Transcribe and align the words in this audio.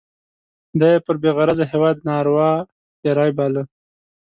دا 0.79 0.87
یې 0.93 0.99
پر 1.05 1.15
بې 1.21 1.31
غرضه 1.37 1.65
هیواد 1.71 1.97
ناروا 2.09 2.51
تېری 3.03 3.31
باله. 3.37 3.63